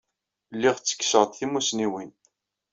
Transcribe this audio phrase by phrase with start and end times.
[0.55, 2.11] Lliɣ ttekkseɣ-d timussniwin.